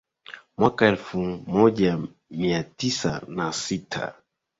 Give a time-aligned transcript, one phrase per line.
[0.57, 1.99] mwaka elfu moja
[2.29, 4.13] mia tisa na sita